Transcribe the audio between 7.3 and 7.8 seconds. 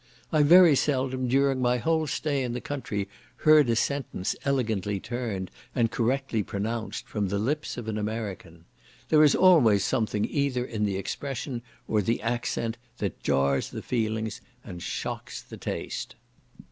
lips